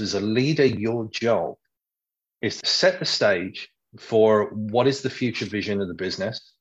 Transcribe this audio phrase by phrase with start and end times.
[0.00, 1.54] As a leader, your job
[2.42, 6.52] is to set the stage for what is the future vision of the business,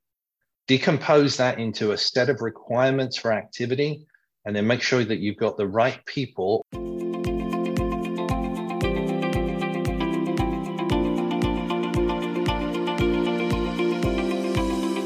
[0.67, 4.05] decompose that into a set of requirements for activity,
[4.45, 6.63] and then make sure that you've got the right people.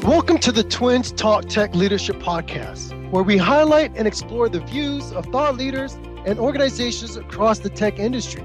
[0.04, 5.12] Welcome to the Twins Talk Tech Leadership Podcast, where we highlight and explore the views
[5.12, 5.98] of thought leaders
[6.28, 8.42] and organizations across the tech industry.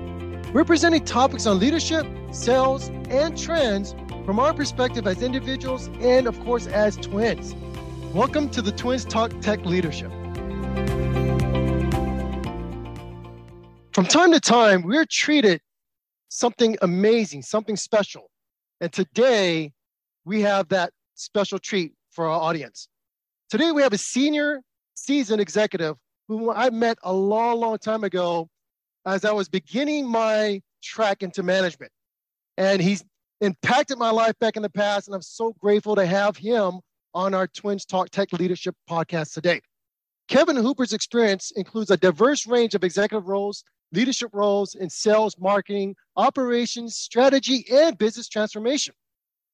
[0.54, 3.94] We're presenting topics on leadership, sales, and trends
[4.25, 7.53] from our perspective as individuals and, of course, as twins.
[8.13, 10.09] Welcome to the Twins Talk Tech Leadership.
[13.91, 15.59] From time to time, we're treated
[16.30, 18.30] something amazing, something special.
[18.80, 19.73] And today,
[20.23, 22.88] we have that special treat for our audience.
[23.50, 24.61] Today, we have a senior
[24.94, 25.97] seasoned executive
[26.27, 28.50] who I met a long, long time ago
[29.05, 31.91] as I was beginning my track into management.
[32.58, 33.04] And he's
[33.41, 35.08] impacted my life back in the past.
[35.08, 36.80] And I'm so grateful to have him
[37.14, 39.62] on our Twins Talk Tech Leadership podcast today.
[40.28, 45.95] Kevin Hooper's experience includes a diverse range of executive roles, leadership roles in sales, marketing,
[46.16, 48.95] operations, strategy, and business transformation.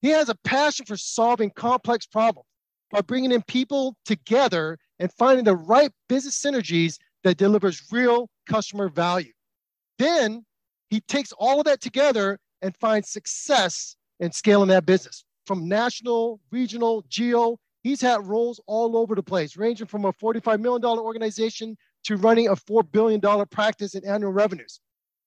[0.02, 2.46] He has a passion for solving complex problems
[2.92, 8.90] by bringing in people together and finding the right business synergies that delivers real customer
[8.90, 9.32] value.
[9.98, 10.46] Then
[10.90, 16.40] he takes all of that together and finds success in scaling that business from national,
[16.52, 17.58] regional, geo.
[17.84, 22.48] He's had roles all over the place, ranging from a $45 million organization to running
[22.48, 24.80] a $4 billion practice in annual revenues.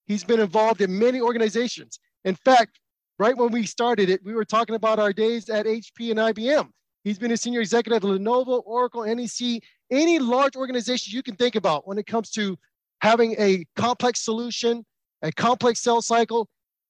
[0.06, 1.98] He's been involved in many organizations.
[2.24, 2.78] In fact,
[3.18, 6.68] right when we started it, we were talking about our days at HP and IBM.
[7.04, 11.56] He's been a senior executive at Lenovo, Oracle, NEC, any large organization you can think
[11.56, 12.56] about when it comes to
[13.00, 14.84] having a complex solution,
[15.22, 16.48] a complex sales cycle.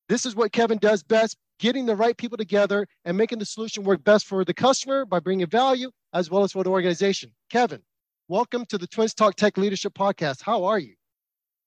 [0.09, 3.85] This is what Kevin does best getting the right people together and making the solution
[3.85, 7.33] work best for the customer by bringing value as well as for the organization.
[7.51, 7.81] Kevin,
[8.29, 10.42] welcome to the Twins Talk Tech Leadership Podcast.
[10.42, 10.95] How are you?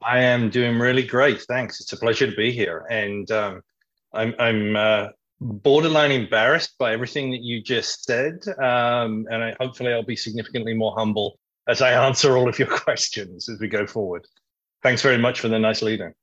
[0.03, 1.41] I am doing really great.
[1.43, 1.79] Thanks.
[1.81, 2.85] It's a pleasure to be here.
[2.91, 3.61] And um,
[4.13, 5.07] I'm, I'm uh,
[5.41, 10.73] borderline embarrassed by everything that you just said, um, and I, hopefully I'll be significantly
[10.73, 14.25] more humble as I answer all of your questions as we go forward.
[14.83, 16.13] Thanks very much for the nice leading.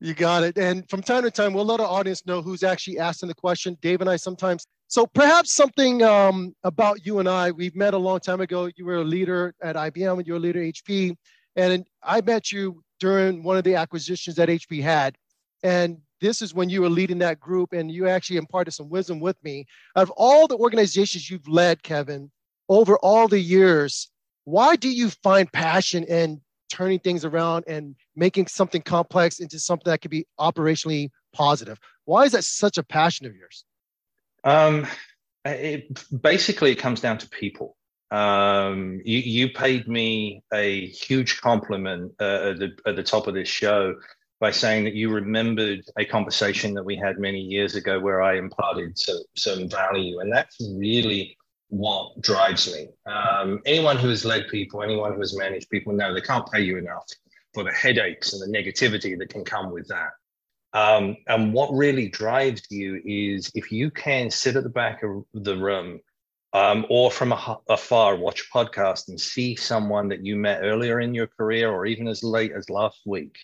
[0.00, 0.58] You got it.
[0.58, 3.76] And from time to time, we'll let our audience know who's actually asking the question.
[3.80, 4.66] Dave and I sometimes.
[4.86, 7.50] So perhaps something um, about you and I.
[7.50, 8.68] We've met a long time ago.
[8.76, 11.16] You were a leader at IBM, and you were a leader at HP,
[11.56, 15.16] and I met you during one of the acquisitions that HP had.
[15.62, 19.20] And this is when you were leading that group and you actually imparted some wisdom
[19.20, 19.66] with me.
[19.94, 22.30] Of all the organizations you've led, Kevin,
[22.70, 24.10] over all the years,
[24.44, 26.40] why do you find passion in
[26.72, 31.78] turning things around and making something complex into something that could be operationally positive?
[32.06, 33.66] Why is that such a passion of yours?
[34.44, 34.86] Um,
[35.44, 37.76] it, basically, it comes down to people.
[38.10, 43.34] Um, you, you, paid me a huge compliment uh, at, the, at the top of
[43.34, 43.94] this show
[44.40, 48.36] by saying that you remembered a conversation that we had many years ago where I
[48.36, 48.98] imparted
[49.34, 50.20] some, value.
[50.20, 51.36] And that's really
[51.68, 52.88] what drives me.
[53.06, 56.60] Um, anyone who has led people, anyone who has managed people, know they can't pay
[56.60, 57.04] you enough
[57.52, 60.10] for the headaches and the negativity that can come with that.
[60.72, 65.24] Um, and what really drives you is if you can sit at the back of
[65.32, 66.00] the room
[66.52, 67.32] um, or from
[67.68, 71.86] afar watch a podcast and see someone that you met earlier in your career or
[71.86, 73.38] even as late as last week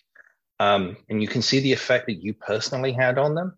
[0.61, 3.57] um, and you can see the effect that you personally had on them,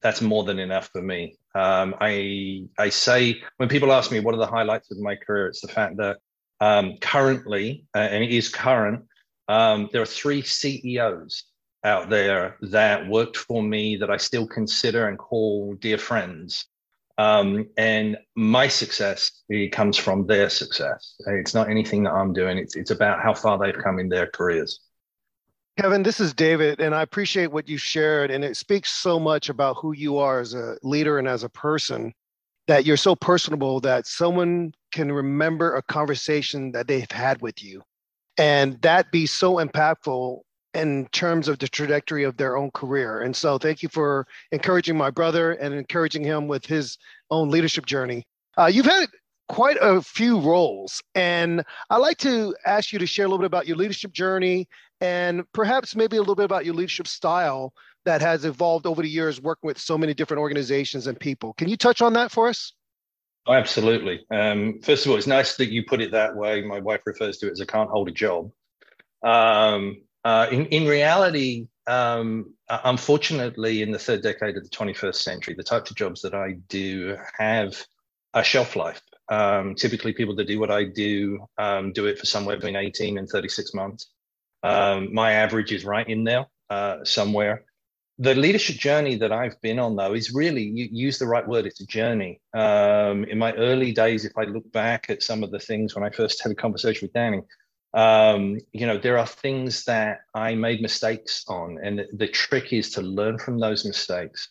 [0.00, 1.36] that's more than enough for me.
[1.54, 5.48] Um, I I say when people ask me what are the highlights of my career,
[5.48, 6.16] it's the fact that
[6.60, 9.04] um, currently, uh, and it is current,
[9.48, 11.44] um, there are three CEOs
[11.84, 16.64] out there that worked for me that I still consider and call dear friends.
[17.18, 19.42] Um, and my success
[19.72, 21.14] comes from their success.
[21.26, 22.56] It's not anything that I'm doing.
[22.56, 24.80] It's it's about how far they've come in their careers.
[25.78, 28.32] Kevin, this is David, and I appreciate what you shared.
[28.32, 31.48] And it speaks so much about who you are as a leader and as a
[31.48, 32.12] person
[32.66, 37.80] that you're so personable that someone can remember a conversation that they've had with you
[38.38, 40.40] and that be so impactful
[40.74, 43.20] in terms of the trajectory of their own career.
[43.20, 46.98] And so, thank you for encouraging my brother and encouraging him with his
[47.30, 48.24] own leadership journey.
[48.58, 49.06] Uh, you've had
[49.48, 53.46] quite a few roles, and I'd like to ask you to share a little bit
[53.46, 54.68] about your leadership journey
[55.00, 57.72] and perhaps maybe a little bit about your leadership style
[58.04, 61.52] that has evolved over the years working with so many different organizations and people.
[61.54, 62.72] Can you touch on that for us?
[63.46, 64.26] Oh, absolutely.
[64.30, 66.62] Um, first of all, it's nice that you put it that way.
[66.62, 68.50] My wife refers to it as I can't hold a job.
[69.22, 75.54] Um, uh, in, in reality, um, unfortunately, in the third decade of the 21st century,
[75.56, 77.82] the types of jobs that I do have
[78.34, 79.00] a shelf life.
[79.30, 83.18] Um, typically, people that do what I do um, do it for somewhere between 18
[83.18, 84.08] and 36 months.
[84.62, 87.64] Um, my average is right in there uh, somewhere.
[88.20, 91.66] The leadership journey that I've been on, though, is really you use the right word.
[91.66, 92.40] It's a journey.
[92.52, 96.02] Um, in my early days, if I look back at some of the things when
[96.02, 97.42] I first had a conversation with Danny,
[97.94, 102.72] um, you know, there are things that I made mistakes on, and the, the trick
[102.72, 104.48] is to learn from those mistakes.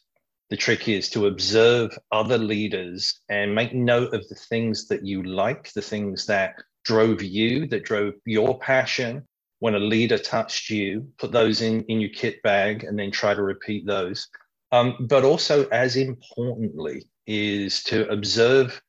[0.49, 5.23] The trick is to observe other leaders and make note of the things that you
[5.23, 6.55] like, the things that
[6.85, 9.27] drove you, that drove your passion.
[9.59, 13.33] When a leader touched you, put those in, in your kit bag and then try
[13.33, 14.27] to repeat those.
[14.71, 18.81] Um, but also, as importantly, is to observe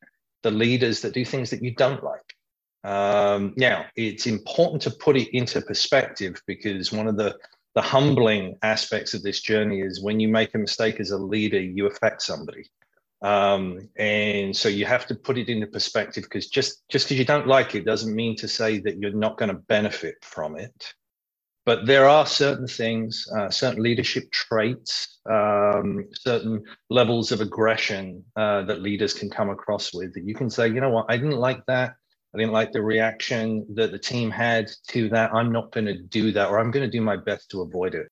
[0.43, 2.35] the leaders that do things that you don't like.
[2.85, 7.37] Um, now, it's important to put it into perspective because one of the,
[7.75, 11.61] the humbling aspects of this journey is when you make a mistake as a leader,
[11.61, 12.71] you affect somebody.
[13.21, 17.25] Um, and so you have to put it into perspective because just just because you
[17.25, 20.95] don't like it doesn't mean to say that you're not going to benefit from it.
[21.67, 28.63] But there are certain things, uh, certain leadership traits, um, certain levels of aggression uh,
[28.63, 31.37] that leaders can come across with that you can say, you know what, I didn't
[31.39, 31.95] like that.
[32.35, 35.35] I didn't like the reaction that the team had to that.
[35.35, 37.95] I'm not going to do that, or I'm going to do my best to avoid
[37.95, 38.09] it.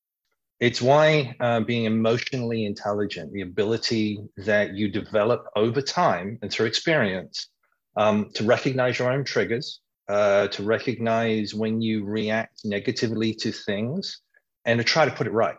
[0.59, 6.67] It's why uh, being emotionally intelligent, the ability that you develop over time and through
[6.67, 7.49] experience
[7.97, 14.23] um, to recognize your own triggers, uh, to recognize when you react negatively to things,
[14.65, 15.57] and to try to put it right.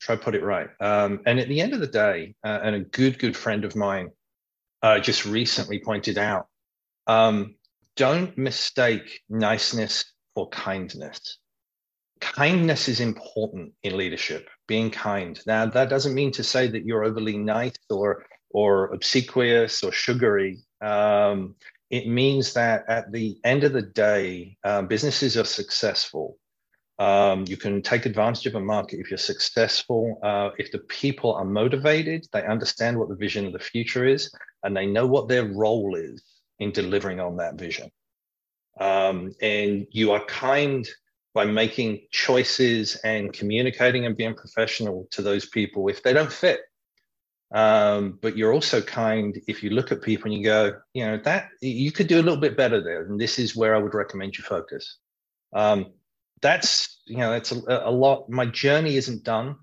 [0.00, 0.68] Try to put it right.
[0.80, 3.74] Um, and at the end of the day, uh, and a good, good friend of
[3.74, 4.10] mine
[4.82, 6.48] uh, just recently pointed out,
[7.06, 7.54] um,
[7.96, 10.04] don't mistake niceness
[10.34, 11.38] for kindness.
[12.32, 15.38] Kindness is important in leadership, being kind.
[15.46, 20.60] Now, that doesn't mean to say that you're overly nice or, or obsequious or sugary.
[20.80, 21.54] Um,
[21.90, 26.38] it means that at the end of the day, um, businesses are successful.
[26.98, 30.18] Um, you can take advantage of a market if you're successful.
[30.22, 34.34] Uh, if the people are motivated, they understand what the vision of the future is,
[34.62, 36.24] and they know what their role is
[36.58, 37.90] in delivering on that vision.
[38.80, 40.88] Um, and you are kind
[41.34, 46.60] by making choices and communicating and being professional to those people if they don't fit.
[47.52, 51.18] Um, but you're also kind if you look at people and you go, you know,
[51.18, 53.04] that you could do a little bit better there.
[53.04, 54.98] And this is where I would recommend you focus.
[55.52, 55.92] Um,
[56.40, 58.28] that's, you know, that's a, a, lot.
[58.28, 59.56] My journey isn't done.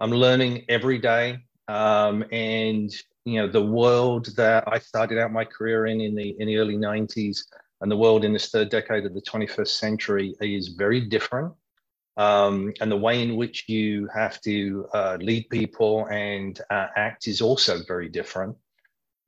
[0.00, 1.38] I'm learning every day.
[1.68, 2.90] Um, and
[3.28, 6.56] you know the world that I started out my career in in the in the
[6.56, 7.40] early 90s
[7.80, 11.52] and the world in this third decade of the 21st century is very different.
[12.16, 17.28] Um, and the way in which you have to uh, lead people and uh, act
[17.28, 18.56] is also very different.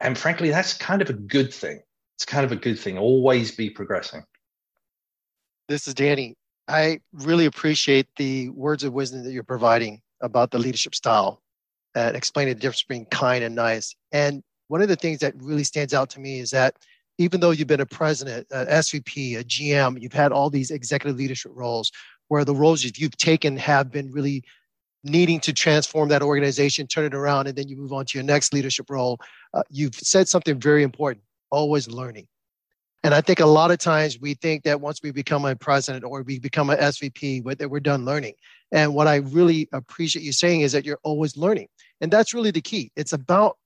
[0.01, 1.81] And frankly, that's kind of a good thing.
[2.17, 2.99] It's kind of a good thing.
[2.99, 4.25] Always be progressing.
[5.69, 6.37] This is Danny.
[6.67, 11.43] I really appreciate the words of wisdom that you're providing about the leadership style
[11.95, 13.95] and explaining the difference between kind and nice.
[14.11, 16.77] And one of the things that really stands out to me is that
[17.21, 21.19] even though you've been a president, an SVP, a GM, you've had all these executive
[21.19, 21.93] leadership roles
[22.29, 24.43] where the roles you've taken have been really
[25.05, 28.25] needing to transform that organization, turn it around, and then you move on to your
[28.25, 29.19] next leadership role.
[29.53, 32.27] Uh, you've said something very important always learning.
[33.03, 36.05] And I think a lot of times we think that once we become a president
[36.05, 38.35] or we become an SVP, that we're done learning.
[38.73, 41.69] And what I really appreciate you saying is that you're always learning.
[42.01, 42.93] And that's really the key.
[42.97, 43.59] It's about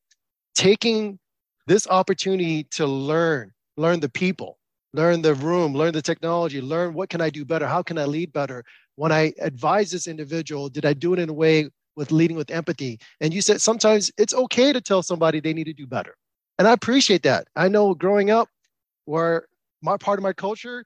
[0.57, 1.21] taking
[1.67, 4.59] this opportunity to learn, learn the people,
[4.93, 7.67] learn the room, learn the technology, learn what can I do better?
[7.67, 8.65] How can I lead better?
[8.97, 12.51] When I advise this individual, did I do it in a way with leading with
[12.51, 13.01] empathy?
[13.21, 16.15] And you said sometimes it's okay to tell somebody they need to do better.
[16.59, 17.49] And I appreciate that.
[17.57, 18.49] I know growing up,
[19.07, 19.47] where
[19.83, 20.85] my part of my culture,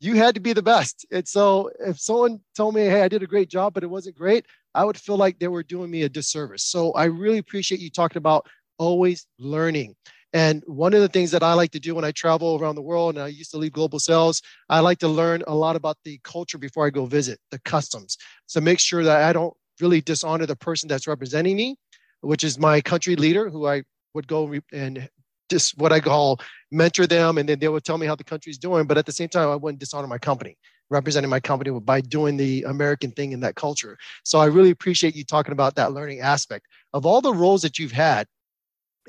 [0.00, 1.06] you had to be the best.
[1.10, 4.16] And so if someone told me, hey, I did a great job, but it wasn't
[4.16, 6.64] great, I would feel like they were doing me a disservice.
[6.64, 8.46] So I really appreciate you talking about
[8.78, 9.96] always learning.
[10.36, 12.82] And one of the things that I like to do when I travel around the
[12.82, 15.96] world, and I used to lead global sales, I like to learn a lot about
[16.04, 18.18] the culture before I go visit, the customs.
[18.44, 21.76] So make sure that I don't really dishonor the person that's representing me,
[22.20, 25.08] which is my country leader, who I would go and
[25.48, 26.38] just what I call
[26.70, 28.86] mentor them, and then they would tell me how the country's doing.
[28.86, 30.58] But at the same time, I wouldn't dishonor my company,
[30.90, 33.96] representing my company by doing the American thing in that culture.
[34.22, 36.66] So I really appreciate you talking about that learning aspect.
[36.92, 38.26] Of all the roles that you've had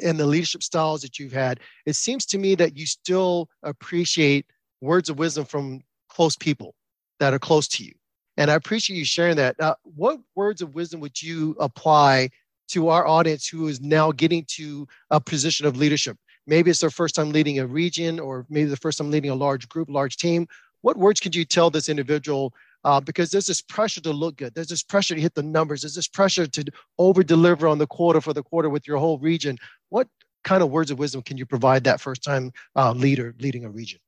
[0.04, 4.46] and the leadership styles that you've had, it seems to me that you still appreciate
[4.82, 6.75] words of wisdom from close people
[7.20, 7.94] that are close to you.
[8.38, 9.60] And I appreciate you sharing that.
[9.60, 12.30] Uh, what words of wisdom would you apply
[12.70, 16.18] to our audience who is now getting to a position of leadership?
[16.46, 19.36] Maybe it's their first time leading a region, or maybe the first time leading a
[19.36, 20.48] large group, large team.
[20.82, 22.54] What words could you tell this individual?
[22.88, 24.56] Uh, because there's this pressure to look good.
[24.56, 25.82] There's this pressure to hit the numbers.
[25.82, 26.63] There's this pressure to
[26.98, 29.58] over deliver on the quarter for the quarter with your whole region.
[29.89, 30.08] What
[30.46, 33.70] kind of words of wisdom can you provide that first time uh, leader leading a
[33.70, 34.00] region?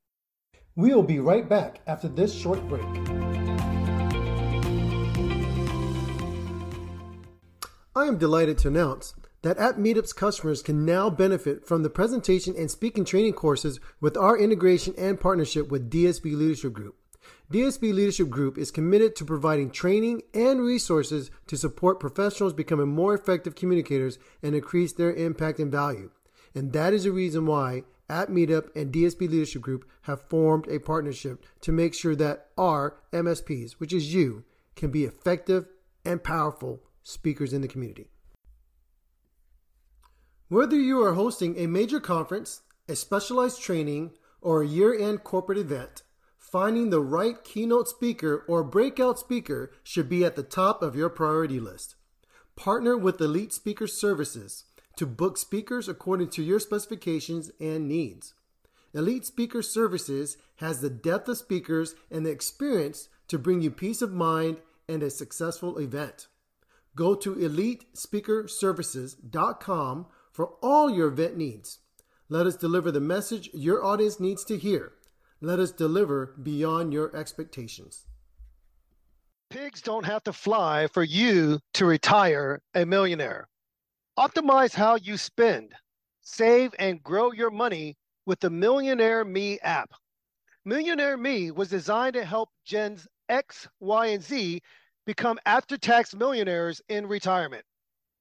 [0.78, 2.86] We will be right back after this short break.
[7.94, 12.56] I am delighted to announce that App Meetup's customers can now benefit from the presentation
[12.58, 16.96] and speaking training courses with our integration and partnership with DSB Leadership Group.
[17.52, 23.16] DSB Leadership Group is committed to providing training and resources to support professionals becoming more
[23.16, 26.12] effective communicators and increase their impact and value.
[26.54, 30.80] And that is the reason why App Meetup and DSB Leadership Group have formed a
[30.80, 34.44] partnership to make sure that our MSPs, which is you,
[34.76, 35.66] can be effective
[36.06, 38.12] and powerful speakers in the community.
[40.50, 45.58] Whether you are hosting a major conference, a specialized training, or a year end corporate
[45.58, 46.04] event,
[46.52, 51.10] finding the right keynote speaker or breakout speaker should be at the top of your
[51.10, 51.96] priority list.
[52.56, 54.66] Partner with Elite Speaker Services
[54.96, 58.34] to book speakers according to your specifications and needs.
[58.94, 64.02] Elite Speaker Services has the depth of speakers and the experience to bring you peace
[64.02, 64.58] of mind
[64.90, 66.28] and a successful event.
[66.96, 71.80] Go to elitespeakerservices.com for all your event needs.
[72.28, 74.92] Let us deliver the message your audience needs to hear.
[75.42, 78.06] Let us deliver beyond your expectations.
[79.50, 83.48] Pigs don't have to fly for you to retire a millionaire.
[84.18, 85.74] Optimize how you spend,
[86.20, 89.92] save, and grow your money with the Millionaire Me app.
[90.66, 94.62] Millionaire Me was designed to help Gens X, Y, and Z
[95.06, 97.64] become after tax millionaires in retirement.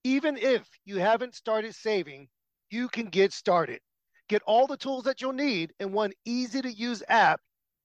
[0.04, 2.28] Even if you haven't started saving,
[2.70, 3.80] you can get started.
[4.28, 7.40] Get all the tools that you'll need in one easy to use app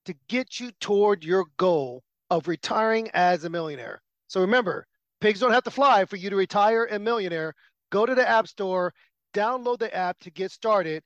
[0.05, 4.01] to get you toward your goal of retiring as a millionaire.
[4.27, 4.85] So remember,
[5.21, 7.53] pigs don't have to fly for you to retire a millionaire
[7.93, 8.91] go to the App Store,
[9.35, 11.03] download the app to get started.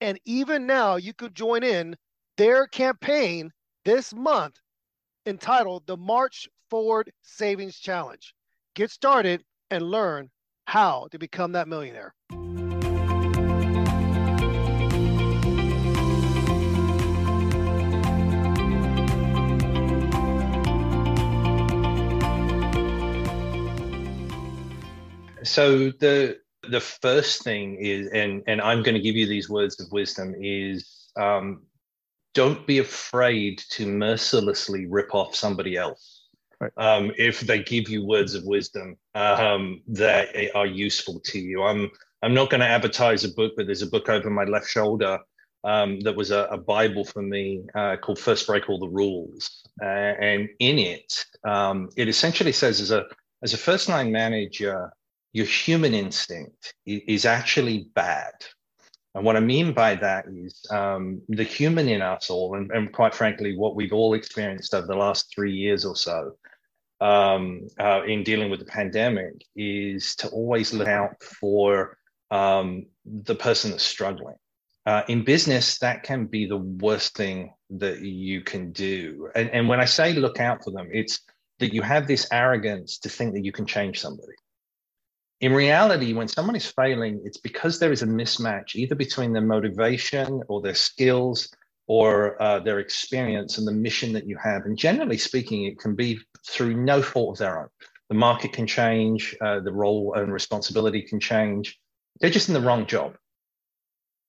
[0.00, 1.94] And even now, you could join in
[2.38, 3.50] their campaign
[3.84, 4.56] this month
[5.26, 8.34] entitled the March Forward Savings Challenge.
[8.74, 10.30] Get started and learn
[10.64, 12.14] how to become that millionaire.
[25.42, 29.80] So the the first thing is, and and I'm going to give you these words
[29.80, 31.62] of wisdom is, um,
[32.34, 36.28] don't be afraid to mercilessly rip off somebody else.
[36.60, 36.72] Right.
[36.76, 41.90] Um, if they give you words of wisdom um, that are useful to you, I'm
[42.22, 45.18] I'm not going to advertise a book, but there's a book over my left shoulder
[45.64, 49.62] um, that was a, a, Bible for me uh, called First Break All the Rules.
[49.82, 53.04] Uh, and in it, um, it essentially says as a,
[53.42, 54.92] as a first line manager,
[55.32, 58.32] your human instinct is actually bad.
[59.14, 62.92] And what I mean by that is um, the human in us all, and, and,
[62.92, 66.36] quite frankly, what we've all experienced over the last three years or so
[67.00, 71.96] um, uh, in dealing with the pandemic, is to always look out for
[72.30, 74.36] um, the person that's struggling.
[74.86, 79.28] Uh, in business, that can be the worst thing that you can do.
[79.34, 81.20] And, and when I say look out for them, it's
[81.58, 84.32] that you have this arrogance to think that you can change somebody
[85.40, 89.42] in reality, when someone is failing, it's because there is a mismatch either between their
[89.42, 91.48] motivation or their skills
[91.86, 94.66] or uh, their experience and the mission that you have.
[94.66, 97.68] And generally speaking, it can be through no fault of their own.
[98.10, 101.80] The market can change, uh, the role and responsibility can change.
[102.20, 103.16] They're just in the wrong job.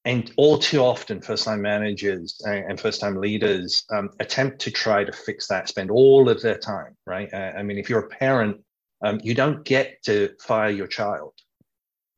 [0.06, 5.04] And all too often, first time managers and first time leaders um, attempt to try
[5.04, 7.32] to fix that, spend all of their time, right?
[7.32, 8.62] Uh, I mean, if you're a parent,
[9.04, 11.34] um, you don't get to fire your child.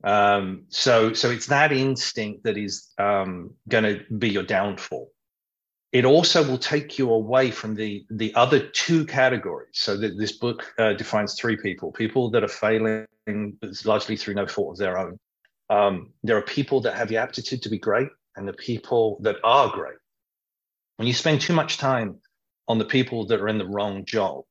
[0.04, 5.10] Um, so, so it's that instinct that is um, going to be your downfall.
[5.94, 9.74] It also will take you away from the the other two categories.
[9.74, 13.06] So the, this book uh, defines three people: people that are failing
[13.86, 15.20] largely through no fault of their own.
[15.70, 19.38] Um, there are people that have the aptitude to be great, and the people that
[19.44, 19.98] are great.
[20.98, 22.20] When you spend too much time
[22.68, 24.46] on the people that are in the wrong job,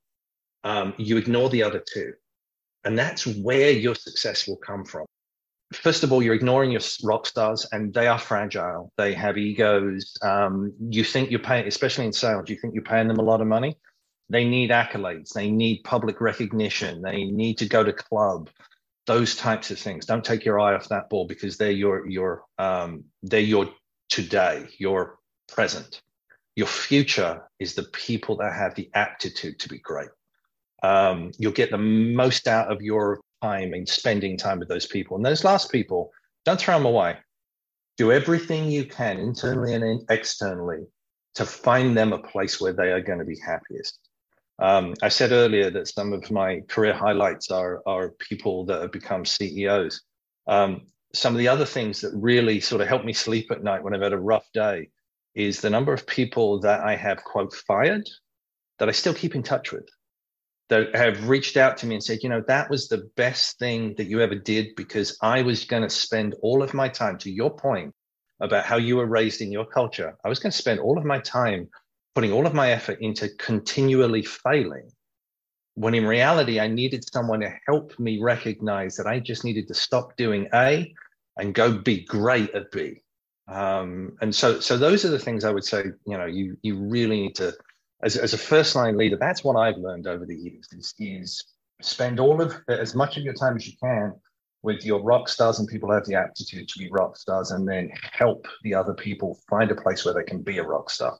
[0.62, 2.12] um, you ignore the other two.
[2.84, 5.06] And that's where your success will come from.
[5.72, 8.92] First of all, you're ignoring your rock stars and they are fragile.
[8.98, 10.16] They have egos.
[10.20, 13.40] Um, you think you're paying, especially in sales, you think you're paying them a lot
[13.40, 13.78] of money.
[14.28, 15.32] They need accolades.
[15.32, 17.02] They need public recognition.
[17.02, 18.50] They need to go to club.
[19.06, 20.06] Those types of things.
[20.06, 23.68] Don't take your eye off that ball because they're your your um, they're your
[24.08, 26.02] today, your present.
[26.54, 30.10] Your future is the people that have the aptitude to be great.
[30.82, 35.16] Um, you'll get the most out of your time in spending time with those people.
[35.16, 36.10] And those last people,
[36.44, 37.16] don't throw them away.
[37.98, 40.86] Do everything you can internally and externally
[41.34, 43.98] to find them a place where they are going to be happiest.
[44.58, 48.92] Um, I said earlier that some of my career highlights are, are people that have
[48.92, 50.02] become CEOs.
[50.46, 50.82] Um,
[51.14, 53.94] some of the other things that really sort of help me sleep at night when
[53.94, 54.88] I've had a rough day
[55.34, 58.08] is the number of people that I have, quote, fired
[58.78, 59.88] that I still keep in touch with
[60.72, 63.94] that have reached out to me and said, you know, that was the best thing
[63.98, 67.30] that you ever did because I was going to spend all of my time, to
[67.30, 67.94] your point
[68.40, 71.04] about how you were raised in your culture, I was going to spend all of
[71.04, 71.68] my time
[72.14, 74.90] putting all of my effort into continually failing.
[75.74, 79.74] When in reality, I needed someone to help me recognize that I just needed to
[79.74, 80.90] stop doing A
[81.36, 83.02] and go be great at B.
[83.46, 85.84] Um, and so, so those are the things I would say.
[86.06, 87.52] You know, you you really need to
[88.02, 91.44] as, as a first line leader, that's what I've learned over the years is, is
[91.80, 94.12] spend all of as much of your time as you can
[94.62, 97.68] with your rock stars and people who have the aptitude to be rock stars and
[97.68, 101.18] then help the other people find a place where they can be a rock star.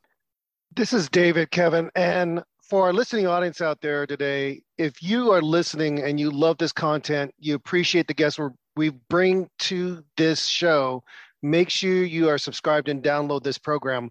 [0.75, 1.91] This is David, Kevin.
[1.97, 6.59] And for our listening audience out there today, if you are listening and you love
[6.59, 8.41] this content, you appreciate the guests
[8.77, 11.03] we bring to this show,
[11.43, 14.11] make sure you are subscribed and download this program.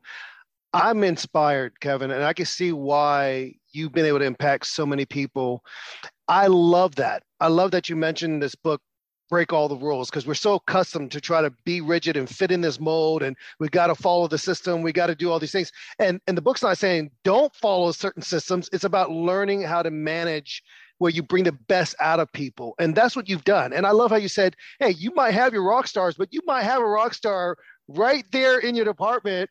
[0.74, 5.06] I'm inspired, Kevin, and I can see why you've been able to impact so many
[5.06, 5.64] people.
[6.28, 7.24] I love that.
[7.42, 8.82] I love that you mentioned this book,
[9.30, 12.52] Break All the Rules, because we're so accustomed to try to be rigid and fit
[12.52, 14.82] in this mold, and we got to follow the system.
[14.82, 15.74] We got to do all these things.
[16.00, 18.70] And and the book's not saying don't follow certain systems.
[18.72, 20.64] It's about learning how to manage
[21.00, 22.76] where you bring the best out of people.
[22.80, 23.74] And that's what you've done.
[23.74, 26.42] And I love how you said, hey, you might have your rock stars, but you
[26.46, 29.50] might have a rock star right there in your department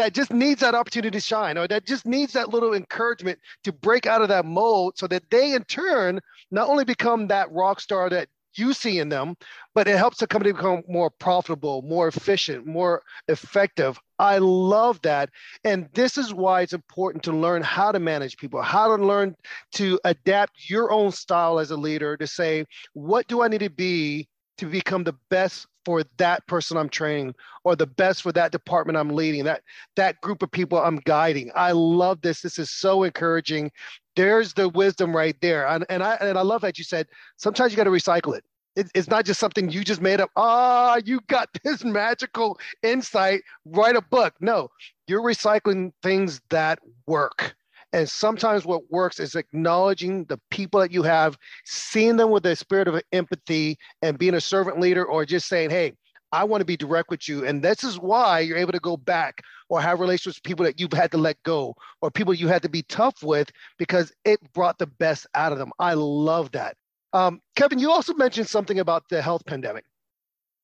[0.00, 3.72] that just needs that opportunity to shine or that just needs that little encouragement to
[3.72, 7.80] break out of that mold so that they in turn not only become that rock
[7.80, 9.36] star that you see in them,
[9.74, 14.00] but it helps the company become more profitable, more efficient, more effective.
[14.18, 15.28] I love that.
[15.64, 19.36] And this is why it's important to learn how to manage people, how to learn
[19.74, 23.70] to adapt your own style as a leader to say, what do I need to
[23.70, 24.28] be
[24.60, 28.98] to become the best for that person I'm training or the best for that department
[28.98, 29.62] I'm leading, that
[29.96, 31.50] that group of people I'm guiding.
[31.54, 32.42] I love this.
[32.42, 33.70] This is so encouraging.
[34.16, 35.66] There's the wisdom right there.
[35.66, 37.06] And, and I and I love that you said
[37.38, 38.44] sometimes you got to recycle it.
[38.76, 38.90] it.
[38.94, 40.28] It's not just something you just made up.
[40.36, 43.40] Ah, oh, you got this magical insight.
[43.64, 44.34] Write a book.
[44.40, 44.68] No,
[45.06, 47.56] you're recycling things that work.
[47.92, 52.54] And sometimes what works is acknowledging the people that you have, seeing them with a
[52.54, 55.92] spirit of empathy and being a servant leader, or just saying, hey,
[56.32, 57.44] I want to be direct with you.
[57.44, 60.78] And this is why you're able to go back or have relationships with people that
[60.78, 64.40] you've had to let go or people you had to be tough with because it
[64.52, 65.72] brought the best out of them.
[65.78, 66.76] I love that.
[67.12, 69.84] Um, Kevin, you also mentioned something about the health pandemic.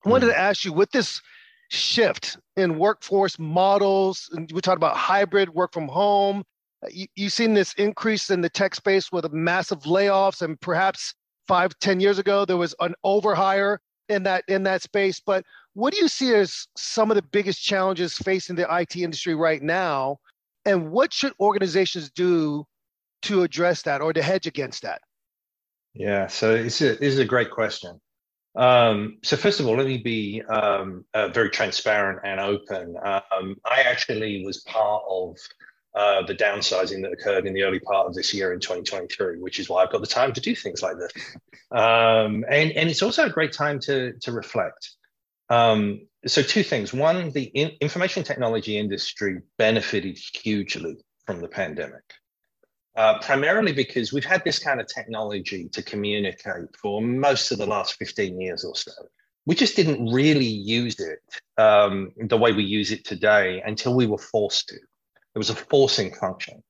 [0.05, 0.41] I wanted to mm-hmm.
[0.41, 1.21] ask you with this
[1.69, 6.45] shift in workforce models, and we talked about hybrid work from home,
[6.91, 11.15] you, you've seen this increase in the tech space with massive layoffs and perhaps
[11.47, 15.21] five, ten years ago, there was an overhire in that in that space.
[15.21, 19.35] But what do you see as some of the biggest challenges facing the IT industry
[19.35, 20.19] right now?
[20.65, 22.65] And what should organizations do
[23.23, 25.01] to address that or to hedge against that?
[25.95, 28.01] Yeah, so this is a great question.
[28.57, 32.97] Um, so first of all, let me be um, uh, very transparent and open.
[33.03, 35.37] Um, I actually was part of
[35.97, 39.59] uh, the downsizing that occurred in the early part of this year in 2023, which
[39.59, 41.11] is why I've got the time to do things like this.
[41.73, 44.91] Um, and, and it's also a great time to, to reflect.
[45.49, 46.93] Um, so, two things.
[46.93, 52.03] One, the in- information technology industry benefited hugely from the pandemic,
[52.97, 57.67] uh, primarily because we've had this kind of technology to communicate for most of the
[57.67, 58.93] last 15 years or so.
[59.47, 61.21] We just didn't really use it
[61.57, 64.77] um, the way we use it today until we were forced to.
[65.37, 66.62] It was a forcing function.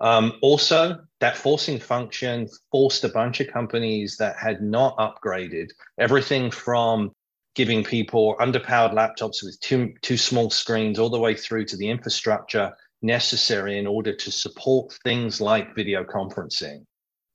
[0.00, 6.50] Um, also, that forcing function forced a bunch of companies that had not upgraded everything
[6.50, 7.12] from
[7.54, 11.88] giving people underpowered laptops with too, too small screens all the way through to the
[11.88, 16.82] infrastructure necessary in order to support things like video conferencing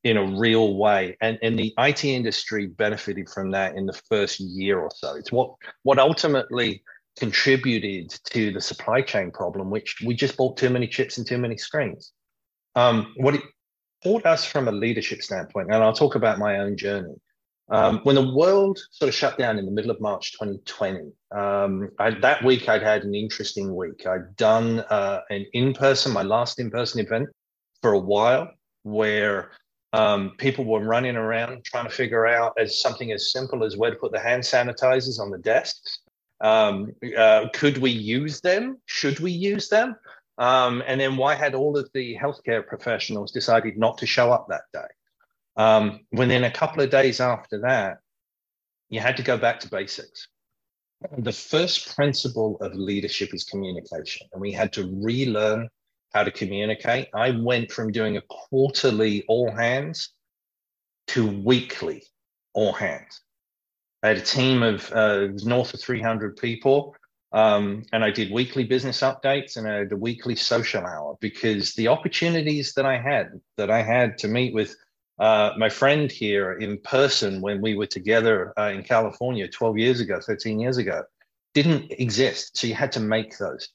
[0.04, 1.15] in a real way.
[1.21, 5.15] And, and the IT industry benefited from that in the first year or so.
[5.15, 5.52] It's what,
[5.84, 6.82] what ultimately
[7.19, 11.38] contributed to the supply chain problem, which we just bought too many chips and too
[11.38, 12.13] many screens.
[12.75, 13.41] Um, what it,
[14.03, 17.15] taught us from a leadership standpoint, and I'll talk about my own journey.
[17.71, 21.89] Um, when the world sort of shut down in the middle of March 2020, um,
[21.99, 24.08] I, that week I'd had an interesting week.
[24.08, 27.29] I'd done uh, an in person, my last in person event
[27.84, 28.49] for a while,
[28.84, 29.51] where
[29.93, 33.91] um, people were running around trying to figure out as something as simple as where
[33.91, 35.99] to put the hand sanitizers on the desks.
[36.41, 38.80] Um, uh, could we use them?
[38.86, 39.95] Should we use them?
[40.38, 44.47] Um, and then why had all of the healthcare professionals decided not to show up
[44.49, 44.88] that day?
[45.58, 47.97] Um, within a couple of days after that,
[48.89, 50.30] you had to go back to basics.
[51.17, 55.69] The first principle of leadership is communication, and we had to relearn
[56.13, 57.08] how to communicate.
[57.13, 60.13] I went from doing a quarterly all hands
[61.08, 62.04] to weekly
[62.54, 63.21] all hands.
[64.04, 66.96] I had a team of uh, north of 300 people
[67.32, 71.74] um, and I did weekly business updates and I had a weekly social hour because
[71.76, 74.76] the opportunities that I had, that I had to meet with
[75.20, 80.00] uh, my friend here in person when we were together uh, in California 12 years
[80.00, 81.04] ago, 13 years ago,
[81.54, 82.58] didn't exist.
[82.58, 83.70] So you had to make those.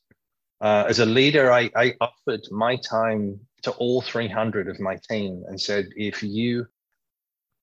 [0.60, 5.44] Uh, as a leader, I, I offered my time to all 300 of my team
[5.46, 6.66] and said, if you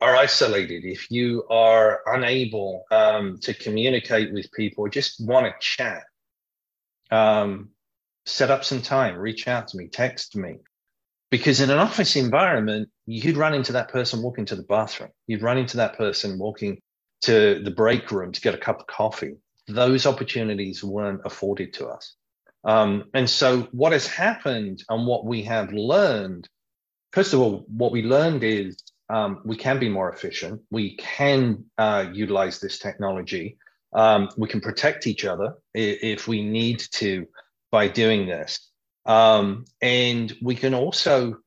[0.01, 6.03] are isolated, if you are unable um, to communicate with people, just want to chat,
[7.11, 7.69] um,
[8.25, 10.57] set up some time, reach out to me, text me.
[11.29, 15.11] Because in an office environment, you'd run into that person walking to the bathroom.
[15.27, 16.81] You'd run into that person walking
[17.21, 19.35] to the break room to get a cup of coffee.
[19.67, 22.15] Those opportunities weren't afforded to us.
[22.63, 26.49] Um, and so, what has happened and what we have learned,
[27.13, 28.77] first of all, what we learned is
[29.12, 30.62] um, we can be more efficient.
[30.71, 33.58] We can uh, utilize this technology.
[33.93, 37.28] Um, we can protect each other if we need to
[37.71, 38.69] by doing this.
[39.06, 41.39] Um, and we can also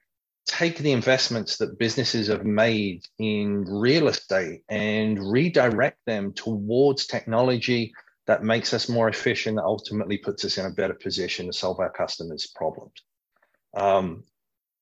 [0.47, 7.95] take the investments that businesses have made in real estate and redirect them towards technology
[8.27, 11.81] that makes us more efficient, that ultimately puts us in a better position to solve
[11.81, 12.93] our customers' problems.
[13.75, 14.25] Um,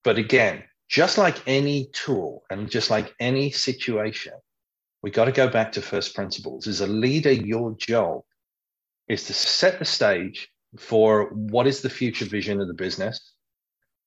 [0.02, 4.34] but again, just like any tool and just like any situation,
[5.02, 6.66] we got to go back to first principles.
[6.66, 8.20] As a leader, your job
[9.08, 13.32] is to set the stage for what is the future vision of the business,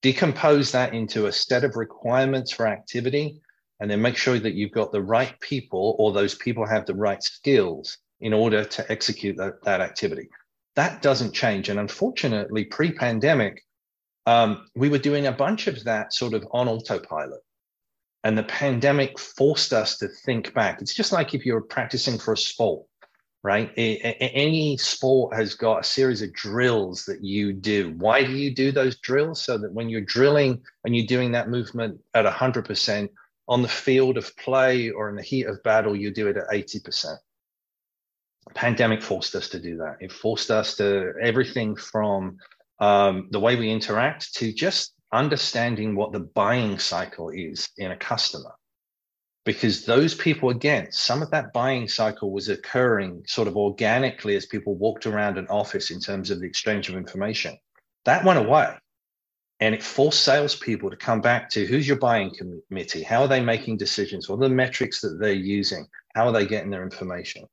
[0.00, 3.40] decompose that into a set of requirements for activity,
[3.80, 6.94] and then make sure that you've got the right people or those people have the
[6.94, 10.28] right skills in order to execute that, that activity.
[10.76, 11.68] That doesn't change.
[11.68, 13.64] And unfortunately, pre pandemic,
[14.26, 17.40] um, we were doing a bunch of that sort of on autopilot.
[18.24, 20.82] And the pandemic forced us to think back.
[20.82, 22.84] It's just like if you're practicing for a sport,
[23.44, 23.70] right?
[23.76, 27.94] Any sport has got a series of drills that you do.
[27.98, 29.40] Why do you do those drills?
[29.40, 33.08] So that when you're drilling and you're doing that movement at 100%
[33.48, 36.48] on the field of play or in the heat of battle, you do it at
[36.48, 37.14] 80%.
[38.54, 39.98] Pandemic forced us to do that.
[40.00, 42.38] It forced us to everything from
[42.78, 47.96] um, the way we interact to just understanding what the buying cycle is in a
[47.96, 48.54] customer.
[49.44, 54.44] Because those people, again, some of that buying cycle was occurring sort of organically as
[54.46, 57.56] people walked around an office in terms of the exchange of information.
[58.04, 58.74] That went away.
[59.60, 62.30] And it forced salespeople to come back to who's your buying
[62.68, 63.02] committee?
[63.02, 64.28] How are they making decisions?
[64.28, 65.86] What are the metrics that they're using?
[66.14, 67.46] How are they getting their information?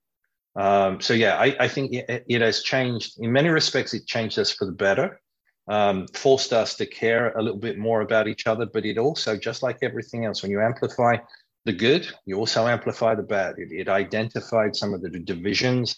[0.55, 3.93] Um, so yeah, I, I think it, it, has changed in many respects.
[3.93, 5.19] It changed us for the better,
[5.67, 8.65] um, forced us to care a little bit more about each other.
[8.65, 11.17] But it also, just like everything else, when you amplify
[11.65, 13.55] the good, you also amplify the bad.
[13.57, 15.95] It, it identified some of the divisions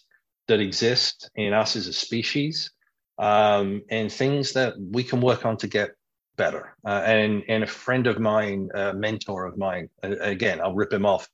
[0.48, 2.72] that exist in us as a species
[3.18, 5.92] um, and things that we can work on to get
[6.38, 6.76] better.
[6.86, 11.06] Uh, and and a friend of mine, a mentor of mine, again, I'll rip him
[11.06, 11.28] off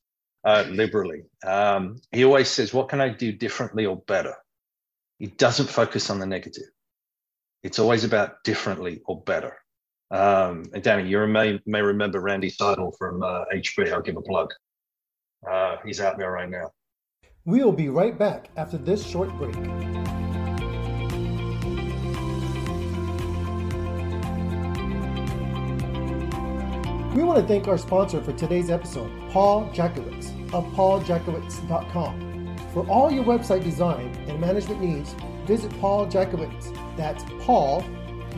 [0.44, 1.24] uh, liberally.
[1.46, 4.36] Um, he always says, What can I do differently or better?
[5.20, 6.70] He doesn't focus on the negative.
[7.64, 9.58] It's always about differently or better.
[10.10, 13.94] Um, and Danny, you may, may remember Randy Seidel from uh, HP.
[13.94, 14.50] I'll give a plug.
[15.50, 16.72] Uh, he's out there right now.
[17.46, 19.56] We'll be right back after this short break.
[27.13, 32.58] We want to thank our sponsor for today's episode, Paul Jackiewicz of pauljackiewicz.com.
[32.74, 35.13] For all your website design and management needs,
[35.45, 36.95] visit Paul Jackiewicz.
[36.95, 37.84] That's Paul,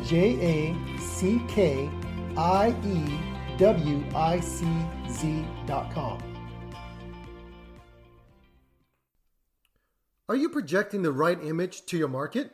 [0.04, 1.88] J A C K
[2.36, 4.66] I E W I C
[5.08, 6.24] Z.com.
[10.28, 12.50] Are you projecting the right image to your market?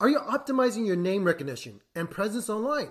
[0.00, 2.90] Are you optimizing your name recognition and presence online?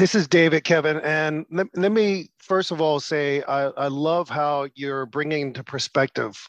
[0.00, 4.30] This is David, Kevin, and let, let me first of all say I, I love
[4.30, 6.48] how you're bringing into perspective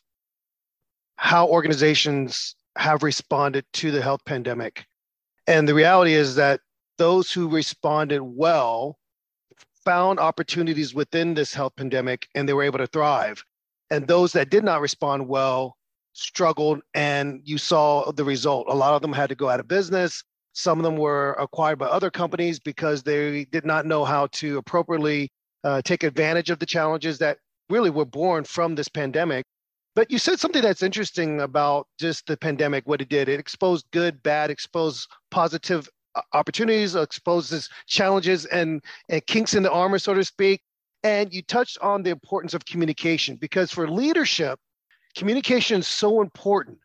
[1.17, 4.85] how organizations have responded to the health pandemic.
[5.47, 6.61] And the reality is that
[6.97, 8.97] those who responded well
[9.83, 13.43] found opportunities within this health pandemic and they were able to thrive.
[13.89, 15.75] And those that did not respond well
[16.13, 18.67] struggled, and you saw the result.
[18.69, 20.23] A lot of them had to go out of business.
[20.53, 24.57] Some of them were acquired by other companies because they did not know how to
[24.57, 25.31] appropriately
[25.63, 27.37] uh, take advantage of the challenges that
[27.69, 29.45] really were born from this pandemic.
[29.95, 33.27] But you said something that's interesting about just the pandemic, what it did.
[33.27, 39.71] It exposed good, bad, exposed positive uh, opportunities, exposes challenges and, and kinks in the
[39.71, 40.61] armor, so to speak.
[41.03, 44.59] And you touched on the importance of communication because for leadership,
[45.17, 46.77] communication is so important.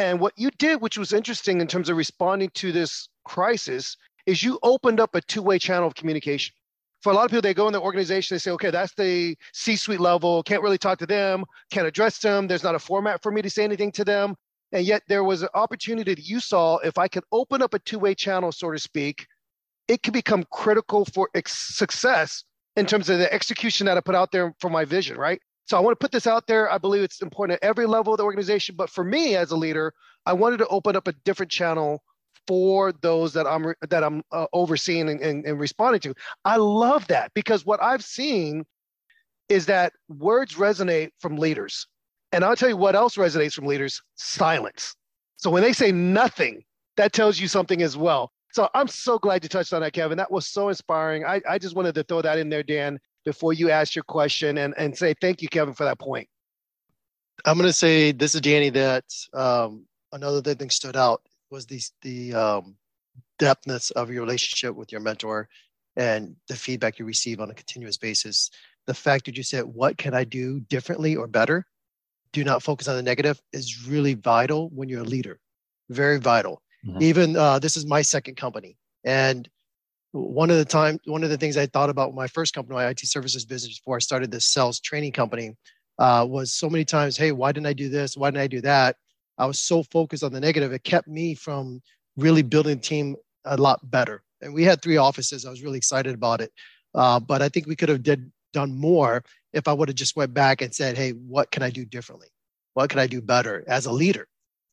[0.00, 4.42] And what you did, which was interesting in terms of responding to this crisis, is
[4.42, 6.54] you opened up a two way channel of communication.
[7.02, 9.36] For a lot of people, they go in the organization, they say, okay, that's the
[9.52, 13.22] C suite level, can't really talk to them, can't address them, there's not a format
[13.22, 14.36] for me to say anything to them.
[14.72, 17.78] And yet there was an opportunity that you saw if I could open up a
[17.78, 19.26] two way channel, so to speak,
[19.86, 22.42] it could become critical for ex- success
[22.74, 25.42] in terms of the execution that I put out there for my vision, right?
[25.70, 26.68] So I want to put this out there.
[26.68, 28.74] I believe it's important at every level of the organization.
[28.74, 29.94] But for me as a leader,
[30.26, 32.02] I wanted to open up a different channel
[32.48, 36.14] for those that I'm that I'm uh, overseeing and, and, and responding to.
[36.44, 38.64] I love that because what I've seen
[39.48, 41.86] is that words resonate from leaders.
[42.32, 44.96] And I'll tell you what else resonates from leaders silence.
[45.36, 46.64] So when they say nothing,
[46.96, 48.32] that tells you something as well.
[48.52, 50.18] So I'm so glad you touched on that, Kevin.
[50.18, 51.24] That was so inspiring.
[51.24, 54.58] I, I just wanted to throw that in there, Dan before you ask your question
[54.58, 56.28] and, and say thank you, Kevin, for that point.
[57.44, 61.80] I'm going to say this is Danny that um, another thing stood out was the,
[62.02, 62.76] the um,
[63.38, 65.48] depthness of your relationship with your mentor
[65.96, 68.50] and the feedback you receive on a continuous basis.
[68.86, 71.66] The fact that you said, What can I do differently or better?
[72.32, 75.40] Do not focus on the negative is really vital when you're a leader.
[75.88, 76.62] Very vital.
[76.86, 77.02] Mm-hmm.
[77.02, 78.76] Even uh, this is my second company.
[79.04, 79.48] And
[80.12, 82.88] one of the time one of the things i thought about my first company my
[82.88, 85.54] it services business before i started this sales training company
[86.00, 88.16] uh, was so many times hey why didn't i do this?
[88.16, 88.96] Why didn't i do that?
[89.38, 91.80] I was so focused on the negative it kept me from
[92.16, 94.22] really building a team a lot better.
[94.42, 96.52] And we had three offices i was really excited about it.
[96.94, 100.16] Uh, but i think we could have did, done more if i would have just
[100.16, 102.28] went back and said hey what can i do differently?
[102.74, 104.26] What can i do better as a leader?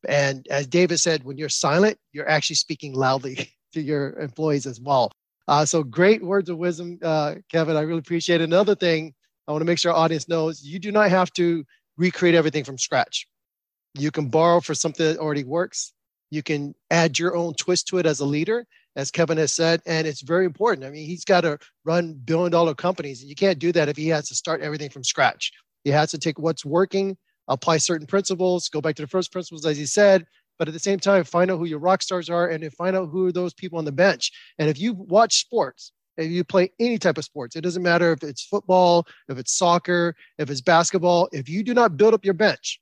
[0.06, 4.80] And as david said when you're silent you're actually speaking loudly to your employees as
[4.80, 5.12] well
[5.48, 7.76] uh, so great words of wisdom, uh, Kevin.
[7.76, 8.44] I really appreciate it.
[8.44, 9.14] Another thing
[9.48, 11.64] I want to make sure our audience knows you do not have to
[11.96, 13.26] recreate everything from scratch.
[13.94, 15.92] You can borrow for something that already works.
[16.30, 19.80] You can add your own twist to it as a leader, as Kevin has said,
[19.86, 20.86] and it's very important.
[20.86, 23.96] I mean, he's got to run billion dollar companies, and you can't do that if
[23.96, 25.52] he has to start everything from scratch.
[25.84, 27.16] He has to take what's working,
[27.48, 30.26] apply certain principles, go back to the first principles, as he said,
[30.58, 33.08] but at the same time, find out who your rock stars are and find out
[33.10, 34.32] who are those people on the bench.
[34.58, 38.12] And if you watch sports, if you play any type of sports, it doesn't matter
[38.12, 42.24] if it's football, if it's soccer, if it's basketball, if you do not build up
[42.24, 42.80] your bench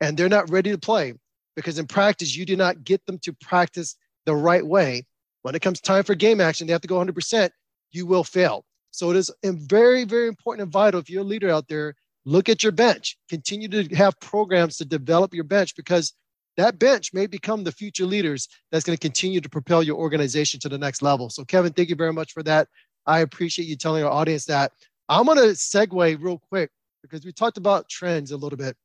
[0.00, 1.14] and they're not ready to play,
[1.56, 5.04] because in practice, you do not get them to practice the right way.
[5.42, 7.50] When it comes time for game action, they have to go 100%,
[7.90, 8.64] you will fail.
[8.92, 12.48] So it is very, very important and vital if you're a leader out there, look
[12.48, 13.18] at your bench.
[13.28, 16.12] Continue to have programs to develop your bench because
[16.56, 20.60] that bench may become the future leaders that's going to continue to propel your organization
[20.60, 21.30] to the next level.
[21.30, 22.68] So, Kevin, thank you very much for that.
[23.06, 24.72] I appreciate you telling our audience that.
[25.08, 26.70] I'm going to segue real quick
[27.02, 28.76] because we talked about trends a little bit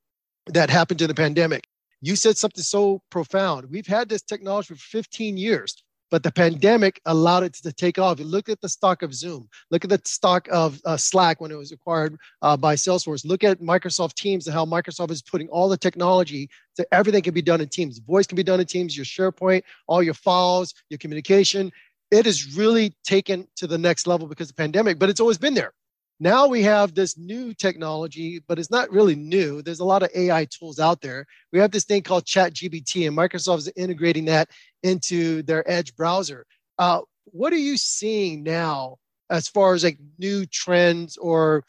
[0.47, 1.67] that happened in the pandemic.
[2.01, 3.69] You said something so profound.
[3.69, 8.19] We've had this technology for 15 years but the pandemic allowed it to take off.
[8.19, 11.57] Look at the stock of Zoom, look at the stock of uh, Slack when it
[11.57, 15.69] was acquired uh, by Salesforce, look at Microsoft Teams and how Microsoft is putting all
[15.69, 17.99] the technology so everything can be done in Teams.
[17.99, 21.71] Voice can be done in Teams, your SharePoint, all your files, your communication.
[22.11, 25.37] it has really taken to the next level because of the pandemic, but it's always
[25.37, 25.73] been there.
[26.19, 29.61] Now we have this new technology, but it's not really new.
[29.61, 31.27] There's a lot of AI tools out there.
[31.53, 34.49] We have this thing called ChatGPT, and Microsoft is integrating that
[34.81, 36.47] into their Edge browser.
[36.79, 38.97] Uh, what are you seeing now
[39.29, 41.63] as far as like new trends or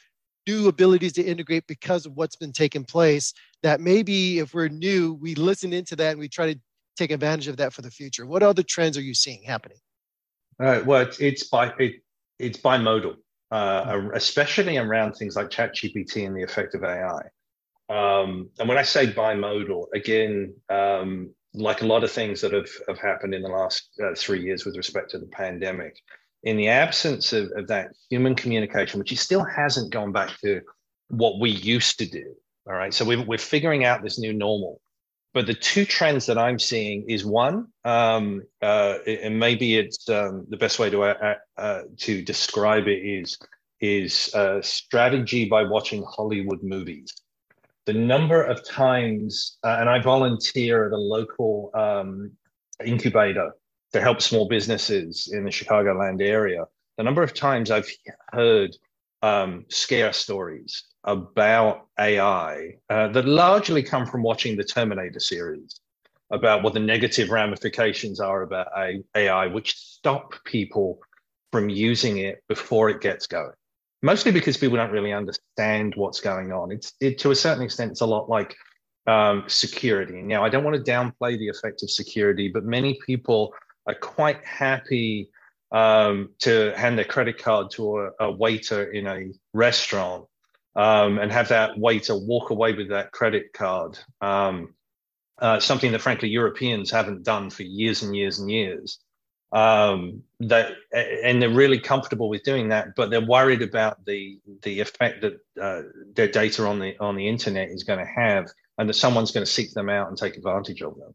[0.46, 3.34] new abilities to integrate because of what's been taking place?
[3.62, 6.60] That maybe if we're new, we listen into that and we try to
[6.96, 8.24] take advantage of that for the future.
[8.24, 9.78] What other trends are you seeing happening?
[10.58, 11.96] Uh, well, it's, it's by it,
[12.38, 13.16] it's bimodal
[13.50, 17.22] uh, especially around things like ChatGPT and the effect of AI.
[17.88, 22.68] Um, and when I say bimodal, again, um, like a lot of things that have,
[22.86, 25.96] have happened in the last uh, three years with respect to the pandemic,
[26.42, 30.60] in the absence of, of that human communication, which still hasn't gone back to
[31.08, 32.34] what we used to do.
[32.66, 32.92] All right.
[32.92, 34.80] So we're, we're figuring out this new normal.
[35.34, 40.46] But the two trends that I'm seeing is one, um, uh, and maybe it's um,
[40.48, 43.38] the best way to uh, uh, to describe it is
[43.80, 47.14] is uh, strategy by watching Hollywood movies.
[47.84, 52.32] The number of times, uh, and I volunteer at a local um,
[52.84, 53.52] incubator
[53.92, 56.64] to help small businesses in the Chicagoland area.
[56.96, 57.88] The number of times I've
[58.32, 58.76] heard
[59.22, 65.80] um, scare stories about AI uh, that largely come from watching the Terminator series
[66.30, 68.68] about what the negative ramifications are about
[69.14, 70.98] AI, which stop people
[71.52, 73.52] from using it before it gets going.
[74.02, 76.70] Mostly because people don't really understand what's going on.
[76.70, 78.54] It's it, to a certain extent, it's a lot like
[79.06, 80.22] um, security.
[80.22, 83.54] Now, I don't want to downplay the effect of security, but many people
[83.86, 85.30] are quite happy
[85.70, 90.26] um, to hand their credit card to a, a waiter in a restaurant
[90.74, 93.98] um, and have that waiter walk away with that credit card.
[94.20, 94.74] Um,
[95.38, 98.98] uh, something that, frankly, Europeans haven't done for years and years and years.
[99.50, 104.80] Um, that and they're really comfortable with doing that, but they're worried about the the
[104.80, 108.88] effect that uh, their data on the on the internet is going to have, and
[108.88, 111.14] that someone's going to seek them out and take advantage of them.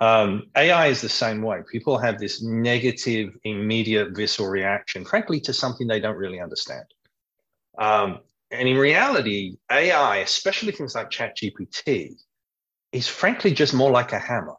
[0.00, 1.60] Um, AI is the same way.
[1.70, 6.86] People have this negative, immediate, visceral reaction, frankly, to something they don't really understand.
[7.78, 12.14] Um, and in reality, AI, especially things like ChatGPT,
[12.92, 14.54] is frankly just more like a hammer,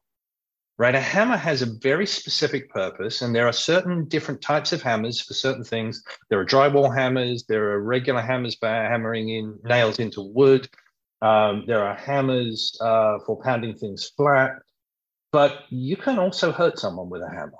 [0.77, 0.95] right?
[0.95, 5.19] A hammer has a very specific purpose, and there are certain different types of hammers
[5.19, 6.03] for certain things.
[6.29, 10.69] There are drywall hammers, there are regular hammers for hammering in nails into wood,
[11.21, 14.53] um, there are hammers uh, for pounding things flat,
[15.31, 17.59] but you can also hurt someone with a hammer.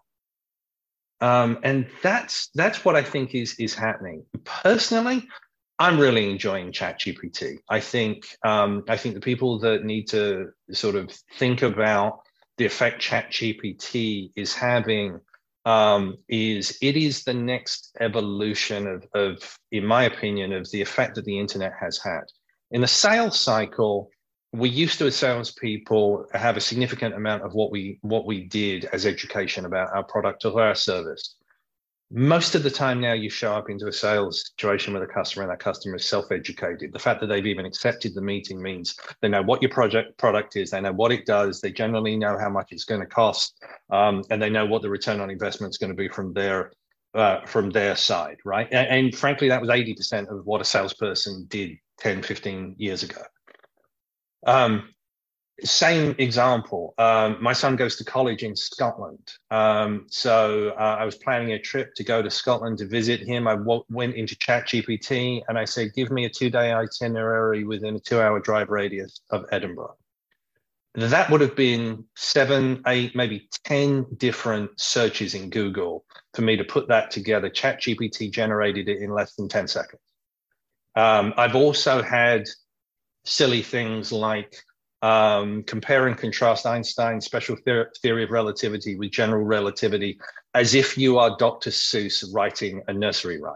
[1.21, 4.25] Um, and that's that's what I think is is happening.
[4.43, 5.27] Personally,
[5.77, 7.57] I'm really enjoying ChatGPT.
[7.69, 12.21] I think um, I think the people that need to sort of think about
[12.57, 15.19] the effect ChatGPT is having
[15.65, 21.15] um, is it is the next evolution of, of, in my opinion, of the effect
[21.15, 22.23] that the internet has had.
[22.71, 24.09] In the sales cycle,
[24.53, 28.85] we used to as salespeople have a significant amount of what we what we did
[28.85, 31.35] as education about our product or our service.
[32.13, 35.43] Most of the time now you show up into a sales situation with a customer
[35.43, 36.91] and that customer is self-educated.
[36.91, 40.57] The fact that they've even accepted the meeting means they know what your project product
[40.57, 43.63] is they know what it does they generally know how much it's going to cost
[43.91, 46.73] um, and they know what the return on investment is going to be from their
[47.13, 48.67] uh, from their side right?
[48.73, 53.21] And, and frankly that was 80% of what a salesperson did 10 15 years ago
[54.45, 54.89] um,
[55.63, 56.93] same example.
[56.97, 59.31] Um, my son goes to college in Scotland.
[59.51, 63.47] Um, so uh, I was planning a trip to go to Scotland to visit him.
[63.47, 67.95] I w- went into ChatGPT and I said, give me a two day itinerary within
[67.95, 69.95] a two hour drive radius of Edinburgh.
[70.95, 76.65] That would have been seven, eight, maybe 10 different searches in Google for me to
[76.65, 77.49] put that together.
[77.49, 80.01] ChatGPT generated it in less than 10 seconds.
[80.95, 82.45] Um, I've also had
[83.23, 84.55] silly things like
[85.01, 87.55] um, compare and contrast Einstein's special
[88.01, 90.19] theory of relativity with general relativity
[90.53, 91.71] as if you are Dr.
[91.71, 93.55] Seuss writing a nursery rhyme.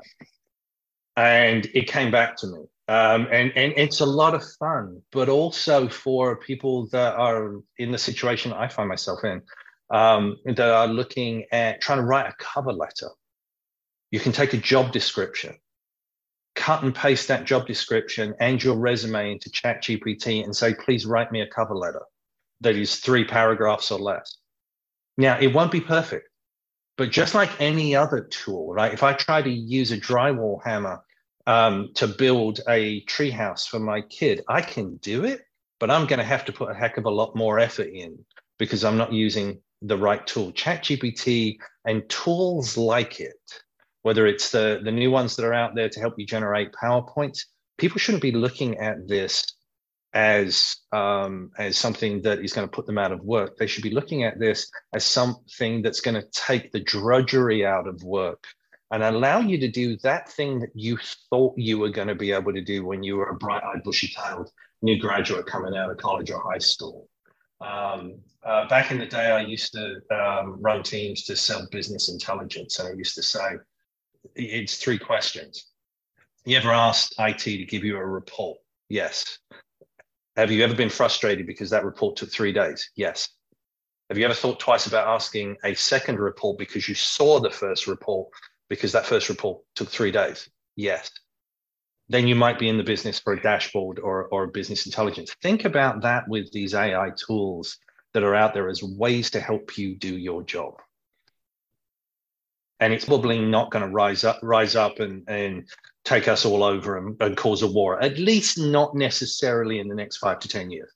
[1.15, 2.59] And it came back to me.
[2.87, 7.91] Um, and, and it's a lot of fun, but also for people that are in
[7.91, 9.41] the situation I find myself in,
[9.89, 13.09] um, that are looking at trying to write a cover letter.
[14.11, 15.55] You can take a job description
[16.55, 21.31] cut and paste that job description and your resume into ChatGPT and say, please write
[21.31, 22.01] me a cover letter
[22.61, 24.37] that is three paragraphs or less.
[25.17, 26.29] Now, it won't be perfect,
[26.97, 28.93] but just like any other tool, right?
[28.93, 31.01] If I try to use a drywall hammer
[31.45, 35.41] um, to build a treehouse for my kid, I can do it,
[35.79, 38.17] but I'm going to have to put a heck of a lot more effort in
[38.57, 40.51] because I'm not using the right tool.
[40.53, 43.61] ChatGPT and tools like it,
[44.05, 47.39] whether it's the, the new ones that are out there to help you generate PowerPoints,
[47.79, 49.43] people shouldn't be looking at this
[50.13, 53.57] as um, as something that is going to put them out of work.
[53.57, 57.87] They should be looking at this as something that's going to take the drudgery out
[57.87, 58.43] of work
[58.91, 60.99] and allow you to do that thing that you
[61.31, 64.51] thought you were going to be able to do when you were a bright-eyed, bushy-tailed
[64.83, 67.09] new graduate coming out of college or high school.
[67.59, 72.07] Um, uh, back in the day, I used to um, run teams to sell business
[72.09, 73.57] intelligence, and I used to say,
[74.35, 75.65] "It's three questions.
[76.45, 78.59] You ever asked IT to give you a report?
[78.89, 79.39] Yes.
[80.35, 82.91] Have you ever been frustrated because that report took three days?
[82.95, 83.29] Yes.
[84.09, 87.87] Have you ever thought twice about asking a second report because you saw the first
[87.87, 88.29] report
[88.69, 90.47] because that first report took three days?
[90.75, 91.09] Yes.
[92.09, 95.33] Then you might be in the business for a dashboard or, or business intelligence.
[95.41, 97.79] Think about that with these AI tools
[98.13, 100.75] that are out there as ways to help you do your job.
[102.79, 105.67] And it's probably not going to rise up, rise up and, and
[106.03, 109.95] take us all over and, and cause a war, at least not necessarily in the
[109.95, 110.91] next five to 10 years.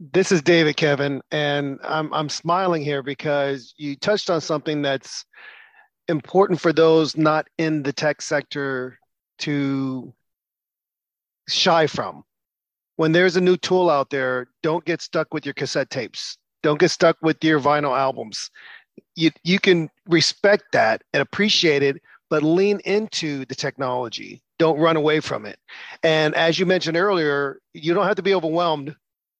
[0.00, 5.24] This is David, Kevin, and I'm, I'm smiling here because you touched on something that's
[6.06, 8.98] important for those not in the tech sector
[9.40, 10.14] to
[11.48, 12.22] shy from.
[12.96, 16.38] When there's a new tool out there, don't get stuck with your cassette tapes.
[16.62, 18.50] Don't get stuck with your vinyl albums.
[19.18, 22.00] You, you can respect that and appreciate it
[22.30, 24.42] but lean into the technology.
[24.58, 25.58] Don't run away from it.
[26.02, 28.94] And as you mentioned earlier, you don't have to be overwhelmed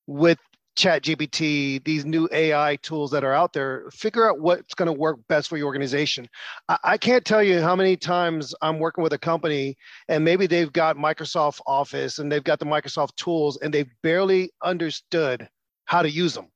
[0.07, 0.39] with
[0.77, 4.93] chat gpt these new ai tools that are out there figure out what's going to
[4.93, 6.29] work best for your organization
[6.69, 9.77] I, I, can't tell you how many times i'm working with a company
[10.09, 14.53] and maybe they've got microsoft office and they've got the microsoft tools and they've barely
[14.63, 15.49] understood
[15.87, 16.47] how to use them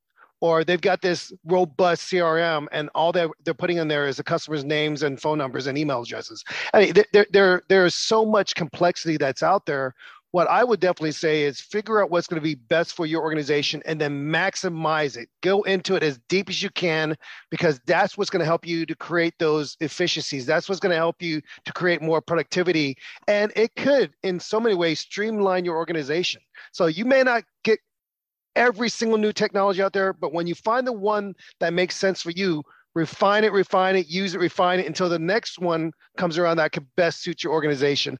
[0.43, 4.24] or they've got this robust CRM and all they're, they're putting in there is the
[4.24, 6.45] customer's names and phone numbers and email addresses.
[6.74, 9.95] I mean, there, there, there's so much complexity that's out there.
[10.32, 13.22] What I would definitely say is figure out what's going to be best for your
[13.22, 15.28] organization and then maximize it.
[15.43, 17.14] Go into it as deep as you can
[17.51, 20.45] because that's what's going to help you to create those efficiencies.
[20.45, 22.97] That's what's going to help you to create more productivity.
[23.28, 26.40] And it could, in so many ways, streamline your organization.
[26.72, 27.78] So you may not get
[28.57, 32.23] every single new technology out there, but when you find the one that makes sense
[32.23, 32.63] for you,
[32.95, 36.73] refine it, refine it, use it, refine it until the next one comes around that
[36.73, 38.19] could best suit your organization.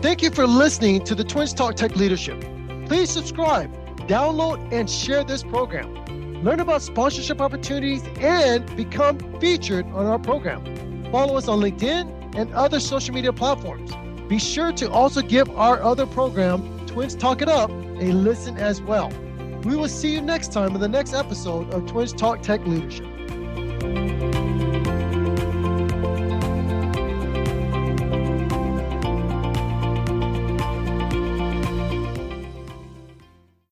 [0.00, 2.40] Thank you for listening to the Twins Talk Tech Leadership.
[2.86, 3.70] Please subscribe,
[4.08, 5.94] download, and share this program.
[6.42, 10.87] Learn about sponsorship opportunities and become featured on our program.
[11.10, 13.92] Follow us on LinkedIn and other social media platforms.
[14.28, 18.82] Be sure to also give our other program, Twins Talk It Up, a listen as
[18.82, 19.10] well.
[19.64, 23.06] We will see you next time in the next episode of Twins Talk Tech Leadership.